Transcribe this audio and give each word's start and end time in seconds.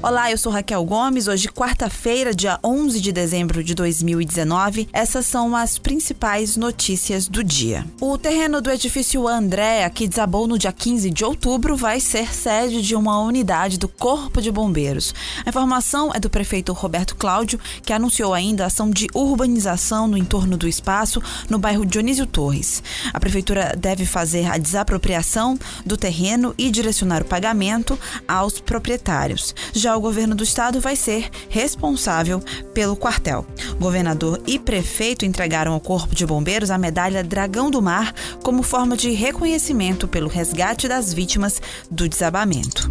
Olá, 0.00 0.30
eu 0.30 0.38
sou 0.38 0.52
Raquel 0.52 0.84
Gomes. 0.84 1.26
Hoje, 1.26 1.48
quarta-feira, 1.48 2.32
dia 2.32 2.60
11 2.62 3.00
de 3.00 3.10
dezembro 3.10 3.64
de 3.64 3.74
2019. 3.74 4.88
Essas 4.92 5.26
são 5.26 5.56
as 5.56 5.76
principais 5.76 6.56
notícias 6.56 7.26
do 7.26 7.42
dia. 7.42 7.84
O 8.00 8.16
terreno 8.16 8.60
do 8.60 8.70
edifício 8.70 9.26
Andréa, 9.26 9.90
que 9.90 10.06
desabou 10.06 10.46
no 10.46 10.56
dia 10.56 10.70
15 10.70 11.10
de 11.10 11.24
outubro, 11.24 11.76
vai 11.76 11.98
ser 11.98 12.32
sede 12.32 12.80
de 12.80 12.94
uma 12.94 13.20
unidade 13.20 13.76
do 13.76 13.88
Corpo 13.88 14.40
de 14.40 14.52
Bombeiros. 14.52 15.12
A 15.44 15.48
informação 15.48 16.12
é 16.14 16.20
do 16.20 16.30
prefeito 16.30 16.72
Roberto 16.72 17.16
Cláudio, 17.16 17.58
que 17.82 17.92
anunciou 17.92 18.32
ainda 18.32 18.66
ação 18.66 18.90
de 18.90 19.08
urbanização 19.12 20.06
no 20.06 20.16
entorno 20.16 20.56
do 20.56 20.68
espaço, 20.68 21.20
no 21.50 21.58
bairro 21.58 21.84
Dionísio 21.84 22.24
Torres. 22.24 22.84
A 23.12 23.18
prefeitura 23.18 23.74
deve 23.76 24.06
fazer 24.06 24.46
a 24.46 24.58
desapropriação 24.58 25.58
do 25.84 25.96
terreno 25.96 26.54
e 26.56 26.70
direcionar 26.70 27.22
o 27.22 27.26
pagamento 27.26 27.98
aos 28.28 28.60
proprietários. 28.60 29.52
Já 29.72 29.88
o 29.98 30.00
governo 30.00 30.34
do 30.34 30.44
estado 30.44 30.80
vai 30.80 30.94
ser 30.94 31.28
responsável 31.48 32.40
pelo 32.72 32.96
quartel. 32.96 33.44
Governador 33.78 34.40
e 34.46 34.58
prefeito 34.58 35.24
entregaram 35.24 35.72
ao 35.72 35.80
Corpo 35.80 36.14
de 36.14 36.24
Bombeiros 36.24 36.70
a 36.70 36.78
medalha 36.78 37.24
Dragão 37.24 37.70
do 37.70 37.82
Mar 37.82 38.14
como 38.42 38.62
forma 38.62 38.96
de 38.96 39.10
reconhecimento 39.10 40.06
pelo 40.06 40.28
resgate 40.28 40.86
das 40.86 41.12
vítimas 41.12 41.60
do 41.90 42.08
desabamento. 42.08 42.88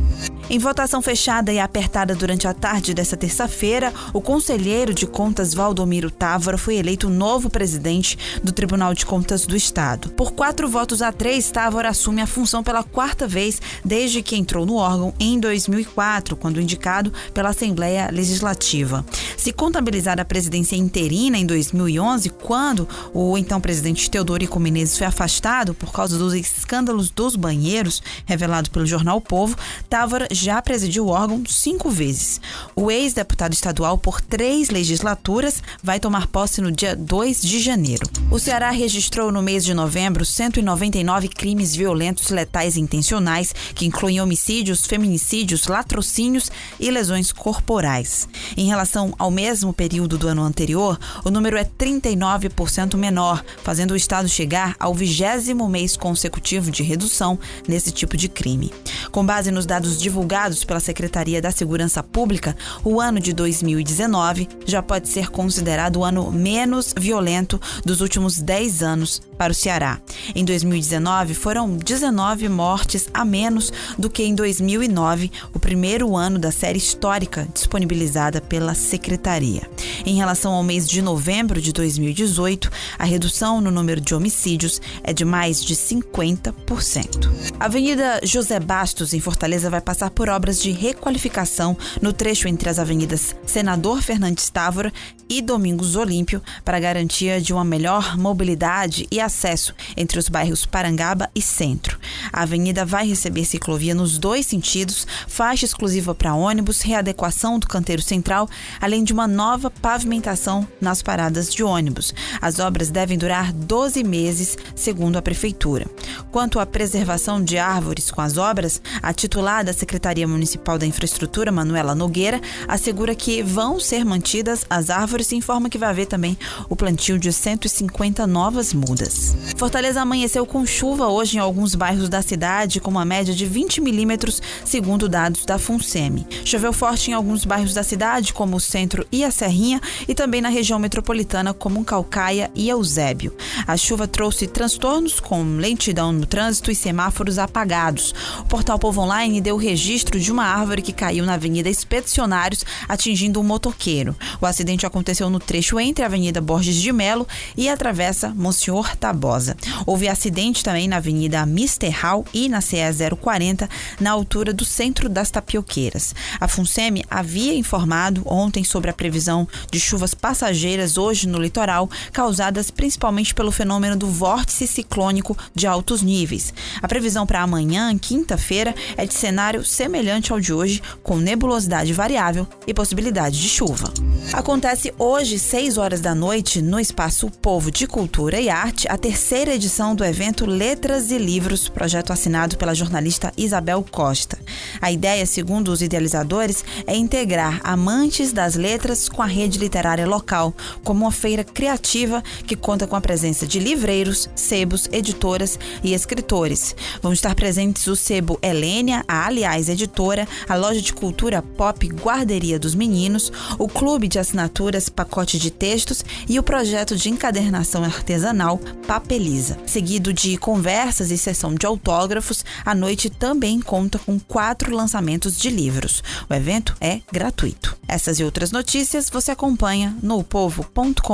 Em 0.50 0.60
votação 0.60 1.02
fechada 1.02 1.52
e 1.52 1.60
apertada 1.60 2.16
durante 2.16 2.48
a 2.48 2.54
tarde 2.54 2.94
desta 2.94 3.18
terça-feira, 3.18 3.94
o 4.14 4.22
conselheiro 4.22 4.94
de 4.94 5.06
contas 5.06 5.54
Valdomiro 5.54 6.10
Távora 6.10 6.58
foi 6.58 6.78
eleito 6.78 7.10
novo 7.10 7.50
presidente 7.50 8.18
do 8.42 8.54
Tribunal 8.54 8.94
de 8.94 9.06
Contas 9.06 9.46
do 9.46 9.58
Estado. 9.58 10.10
Por 10.12 10.32
quatro 10.32 10.70
votos 10.70 11.02
a 11.02 11.12
três, 11.12 11.52
Távora 11.52 11.90
assume 11.90 12.22
a 12.22 12.28
função 12.28 12.64
pela 12.64 12.82
quarta 12.82 13.28
vez 13.28 13.62
desde 13.84 14.24
que 14.24 14.38
entrou 14.38 14.66
no 14.66 14.76
órgão 14.76 15.14
em 15.20 15.38
2004, 15.38 16.38
quando 16.38 16.62
indicado 16.62 17.12
pela 17.34 17.50
Assembleia 17.50 18.10
Legislativa. 18.10 19.06
Se 19.36 19.52
contabilizar 19.52 20.18
a 20.18 20.26
presidência 20.26 20.78
interina 20.78 21.38
em 21.38 21.46
2011, 21.46 22.30
quando 22.30 22.88
o 23.14 23.38
então 23.38 23.60
presidente 23.60 24.10
Teodorico 24.10 24.62
Menezes 24.62 24.98
foi 24.98 25.08
afastado 25.08 25.74
por 25.74 25.92
causa 25.92 26.18
dos 26.18 26.34
escândalos 26.34 27.10
dos 27.10 27.36
banheiros, 27.36 28.02
revelado 28.26 28.72
pelo 28.72 28.86
jornal 28.86 29.18
o 29.18 29.22
Povo, 29.22 29.58
Távora 29.90 30.26
já 30.38 30.62
presidiu 30.62 31.06
o 31.06 31.10
órgão 31.10 31.44
cinco 31.48 31.90
vezes. 31.90 32.40
O 32.76 32.92
ex-deputado 32.92 33.54
estadual 33.54 33.98
por 33.98 34.22
três 34.22 34.70
legislaturas 34.70 35.62
vai 35.84 36.00
tomar 36.00 36.28
posse 36.28 36.62
no 36.62 36.72
dia 36.72 36.96
2 36.96 37.42
de 37.42 37.60
janeiro. 37.60 38.08
O 38.32 38.40
Ceará 38.40 38.70
registrou 38.70 39.32
no 39.32 39.42
mês 39.42 39.66
de 39.66 39.74
novembro 39.74 40.24
199 40.24 41.28
crimes 41.28 41.76
violentos 41.76 42.30
letais 42.30 42.78
intencionais, 42.78 43.54
que 43.74 43.86
incluem 43.86 44.22
homicídios, 44.22 44.86
feminicídios, 44.86 45.68
latrocínios 45.68 46.52
e 46.80 46.92
lesões 46.92 47.32
corporais. 47.32 48.28
Em 48.56 48.68
relação 48.68 49.14
ao 49.18 49.32
mesmo 49.32 49.74
período 49.74 50.18
do 50.18 50.28
ano 50.28 50.44
anterior, 50.44 51.00
o 51.26 51.32
número 51.32 51.58
é 51.58 51.64
39% 51.64 52.96
menor, 52.96 53.44
fazendo 53.64 53.92
o 53.92 53.96
Estado 53.98 54.30
chegar 54.30 54.76
ao 54.80 54.94
vigésimo 54.94 55.68
mês 55.68 55.98
consecutivo 55.98 56.70
de 56.70 56.84
redução 56.84 57.40
nesse 57.68 57.92
tipo 57.92 58.16
de 58.16 58.30
crime. 58.30 58.72
Com 59.12 59.26
base 59.26 59.52
nos 59.52 59.66
dados 59.66 60.00
divulgados 60.00 60.27
pela 60.66 60.80
Secretaria 60.80 61.42
da 61.42 61.52
Segurança 61.52 62.04
Pública, 62.04 62.56
o 62.84 63.00
ano 63.00 63.20
de 63.20 63.34
2019 63.34 64.48
já 64.66 64.84
pode 64.84 65.08
ser 65.08 65.30
considerado 65.30 65.98
o 65.98 66.04
ano 66.04 66.32
menos 66.32 66.94
violento 66.98 67.60
dos 67.86 68.02
últimos 68.02 68.38
10 68.40 68.84
anos 68.84 69.22
para 69.38 69.52
o 69.52 69.56
Ceará. 69.56 70.00
Em 70.36 70.44
2019, 70.44 71.34
foram 71.34 71.78
19 71.78 72.50
mortes 72.50 73.08
a 73.14 73.24
menos 73.24 73.72
do 73.98 74.10
que 74.10 74.24
em 74.24 74.36
2009, 74.36 75.32
o 75.54 75.60
primeiro 75.60 76.16
ano 76.16 76.40
da 76.40 76.52
série 76.52 76.78
histórica 76.78 77.48
disponibilizada 77.54 78.42
pela 78.42 78.74
Secretaria. 78.74 79.70
Em 80.06 80.16
relação 80.16 80.54
ao 80.54 80.64
mês 80.64 80.88
de 80.88 81.02
novembro 81.02 81.62
de 81.62 81.72
2018, 81.72 82.70
a 82.98 83.06
redução 83.06 83.62
no 83.62 83.72
número 83.72 84.00
de 84.00 84.14
homicídios 84.14 84.82
é 85.04 85.14
de 85.14 85.26
mais 85.26 85.64
de 85.64 85.76
50%. 85.76 87.30
A 87.60 87.66
Avenida 87.66 88.20
José 88.24 88.60
Bastos, 88.60 89.14
em 89.14 89.20
Fortaleza, 89.20 89.70
vai 89.70 89.82
passar 89.82 90.10
por 90.12 90.30
obras 90.30 90.62
de 90.62 90.72
requalificação 90.72 91.78
no 92.02 92.14
trecho 92.14 92.48
entre 92.48 92.70
as 92.70 92.80
avenidas 92.80 93.36
Senador 93.46 94.02
Fernandes 94.02 94.50
Távora 94.50 94.92
e 95.30 95.42
Domingos 95.42 95.96
Olímpio 95.96 96.42
para 96.64 96.80
garantia 96.80 97.42
de 97.42 97.54
uma 97.54 97.64
melhor 97.64 98.18
mobilidade 98.18 99.08
e 99.12 99.20
acesso 99.20 99.74
entre 99.96 100.20
os 100.20 100.30
bairros 100.30 100.66
Parangaba 100.66 101.30
e 101.36 101.42
Centro. 101.42 102.00
A 102.32 102.44
avenida 102.44 102.86
vai 102.86 103.08
receber 103.08 103.46
ciclovia 103.46 103.94
nos 103.94 104.18
dois 104.18 104.46
sentidos, 104.46 105.06
faixa 105.28 105.66
exclusiva 105.66 106.14
para 106.16 106.36
ônibus, 106.36 106.82
readequação 106.82 107.60
do 107.60 107.68
canteiro 107.68 108.02
central, 108.02 108.50
além 108.80 109.04
de 109.04 109.14
uma 109.14 109.28
nova 109.28 109.70
pavimentação 109.70 110.68
nas 110.80 111.02
paradas 111.02 111.54
de 111.54 111.64
ônibus. 111.64 112.14
As 112.42 112.60
obras 112.60 112.90
devem 112.90 113.18
durar 113.18 113.52
12 113.52 114.04
meses, 114.04 114.58
segundo 114.76 115.18
a 115.18 115.22
prefeitura. 115.22 115.86
Quanto 116.32 116.60
à 116.60 116.66
preservação 116.66 117.44
de 117.44 117.58
árvores 117.58 118.12
com 118.12 118.22
as 118.22 118.38
obras, 118.38 118.82
a 119.02 119.14
titular 119.14 119.66
da 119.66 119.74
Secretaria 119.74 120.28
Municipal 120.28 120.78
da 120.78 120.86
Infraestrutura, 120.86 121.52
Manuela 121.52 121.96
Nogueira, 121.96 122.40
assegura 122.68 123.16
que 123.16 123.42
vão 123.42 123.80
ser 123.80 124.06
mantidas 124.06 124.66
as 124.70 124.90
árvores 124.90 125.17
e 125.26 125.36
informa 125.36 125.70
que 125.70 125.78
vai 125.78 125.90
haver 125.90 126.06
também 126.06 126.38
o 126.70 126.76
plantio 126.76 127.18
de 127.18 127.34
150 127.34 128.28
novas 128.28 128.74
mudas. 128.74 129.36
Fortaleza 129.58 130.02
amanheceu 130.02 130.46
com 130.46 130.66
chuva 130.66 131.08
hoje 131.08 131.38
em 131.38 131.40
alguns 131.40 131.74
bairros 131.76 132.10
da 132.10 132.22
cidade, 132.22 132.80
com 132.80 132.92
uma 132.92 133.04
média 133.04 133.34
de 133.34 133.46
20 133.46 133.82
milímetros, 133.82 134.42
segundo 134.64 135.10
dados 135.10 135.46
da 135.46 135.58
FUNSEMI. 135.58 136.28
Choveu 136.46 136.72
forte 136.72 137.10
em 137.10 137.14
alguns 137.14 137.44
bairros 137.44 137.74
da 137.74 137.84
cidade, 137.84 138.34
como 138.34 138.58
o 138.58 138.60
centro 138.60 139.06
e 139.12 139.24
a 139.24 139.32
Serrinha, 139.32 139.82
e 140.08 140.14
também 140.14 140.42
na 140.42 140.50
região 140.50 140.80
metropolitana, 140.80 141.54
como 141.54 141.84
Calcaia 141.84 142.52
e 142.54 142.70
Eusébio. 142.70 143.36
A 143.66 143.76
chuva 143.76 144.08
trouxe 144.08 144.48
transtornos 144.48 145.20
com 145.20 145.58
lentidão 145.58 146.12
no 146.12 146.26
trânsito 146.26 146.72
e 146.72 146.76
semáforos 146.76 147.40
apagados. 147.40 148.14
O 148.40 148.46
portal 148.46 148.78
Povo 148.78 149.02
Online 149.02 149.42
deu 149.42 149.58
registro 149.58 150.20
de 150.20 150.32
uma 150.32 150.46
árvore 150.46 150.82
que 150.82 150.94
caiu 150.94 151.26
na 151.26 151.34
Avenida 151.34 151.70
Expedicionários, 151.70 152.64
atingindo 152.88 153.40
um 153.40 153.44
motoqueiro. 153.44 154.16
O 154.40 154.46
acidente 154.46 154.86
aconteceu 154.86 155.07
no 155.08 155.40
trecho 155.40 155.80
entre 155.80 156.04
a 156.04 156.08
Avenida 156.08 156.42
Borges 156.42 156.76
de 156.76 156.92
Melo 156.92 157.26
e 157.56 157.70
a 157.70 157.78
Travessa 157.78 158.34
Monsenhor 158.36 158.94
Tabosa. 158.98 159.56
Houve 159.86 160.10
acidente 160.10 160.62
também 160.62 160.86
na 160.86 160.98
Avenida 160.98 161.46
Mister 161.46 161.90
Hall 162.02 162.26
e 162.34 162.50
na 162.50 162.60
CE 162.60 162.78
040, 163.20 163.70
na 164.02 164.12
altura 164.12 164.54
do 164.54 164.66
centro 164.66 165.08
das 165.08 165.32
Tapioqueiras. 165.32 166.14
A 166.42 166.48
FUNSEMI 166.48 167.06
havia 167.10 167.56
informado 167.56 168.22
ontem 168.26 168.66
sobre 168.66 168.90
a 168.90 168.94
previsão 168.94 169.48
de 169.72 169.80
chuvas 169.80 170.14
passageiras 170.14 170.98
hoje 170.98 171.26
no 171.26 171.40
litoral, 171.40 171.90
causadas 172.12 172.70
principalmente 172.70 173.34
pelo 173.34 173.52
fenômeno 173.52 173.96
do 173.96 174.08
vórtice 174.08 174.68
ciclônico 174.68 175.38
de 175.56 175.66
altos 175.66 176.02
níveis. 176.02 176.54
A 176.82 176.88
previsão 176.88 177.26
para 177.26 177.42
amanhã, 177.42 177.98
quinta-feira, 177.98 178.76
é 178.98 179.06
de 179.06 179.14
cenário 179.14 179.64
semelhante 179.64 180.34
ao 180.34 180.40
de 180.40 180.52
hoje, 180.52 180.82
com 181.02 181.16
nebulosidade 181.16 181.94
variável 181.94 182.46
e 182.68 182.74
possibilidade 182.74 183.42
de 183.42 183.48
chuva. 183.48 183.94
Acontece 184.34 184.94
hoje, 185.00 185.38
6 185.38 185.78
horas 185.78 186.02
da 186.02 186.16
noite, 186.16 186.62
no 186.62 186.80
Espaço 186.80 187.30
Povo 187.30 187.72
de 187.72 187.86
Cultura 187.86 188.40
e 188.40 188.50
Arte, 188.50 188.88
a 188.90 188.98
terceira 188.98 189.54
edição 189.54 189.96
do 189.96 190.04
evento 190.04 190.46
Letras 190.46 191.12
e 191.12 191.18
Livros, 191.18 191.70
projeto 191.70 192.12
assinado 192.12 192.58
pela 192.58 192.74
jornalista 192.74 193.32
Isabel 193.38 193.86
Costa. 193.90 194.40
A 194.82 194.92
ideia, 194.92 195.26
segundo 195.26 195.70
os 195.70 195.82
idealizadores, 195.82 196.66
é 196.88 196.96
integrar 196.96 197.62
amantes 197.64 198.32
das 198.32 198.56
letras 198.56 199.08
com 199.08 199.22
a 199.22 199.28
rede 199.28 199.60
literária 199.60 200.08
local, 200.08 200.54
como 200.84 201.06
uma 201.06 201.12
feira 201.12 201.44
criativa 201.44 202.24
que 202.46 202.56
conta 202.56 202.88
com 202.88 202.96
a 202.96 203.02
presença 203.02 203.46
de 203.46 203.60
livreiros, 203.60 204.30
sebos, 204.36 204.90
editoras 204.92 205.60
e 205.84 205.94
escritores. 205.94 206.76
Vão 207.02 207.14
estar 207.14 207.36
presentes 207.36 207.86
o 207.88 207.96
sebo 207.96 208.40
Helênia, 208.42 209.04
a 209.08 209.28
Aliás 209.28 209.70
Editora, 209.70 210.28
a 210.50 210.56
loja 210.56 210.82
de 210.82 210.94
cultura 210.94 211.42
pop 211.42 211.88
Guarderia 211.88 212.58
dos 212.58 212.74
Meninos, 212.74 213.32
o 213.60 213.68
clube 213.68 214.08
de 214.08 214.18
assinaturas 214.18 214.87
Pacote 214.90 215.38
de 215.38 215.52
Textos 215.52 216.04
e 216.28 216.40
o 216.40 216.44
projeto 216.44 216.96
de 216.96 217.10
encadernação 217.10 217.84
artesanal 217.84 218.58
Papeliza. 218.86 219.58
Seguido 219.66 220.14
de 220.14 220.38
conversas 220.38 221.12
e 221.12 221.18
sessão 221.18 221.56
de 221.56 221.66
autógrafos, 221.66 222.44
a 222.66 222.74
noite 222.74 223.10
também 223.10 223.60
conta 223.60 224.00
com 224.00 224.20
quatro 224.20 224.76
lançamentos 224.76 225.38
de 225.38 225.50
livros. 225.50 226.04
O 226.30 226.34
evento 226.34 226.76
é 226.80 227.02
gratuito. 227.12 227.78
Essas 227.88 228.20
e 228.20 228.24
outras 228.24 228.52
notícias 228.52 229.10
você 229.10 229.32
acompanha 229.32 229.96
no 230.02 230.24
povo.com.br. 230.24 231.08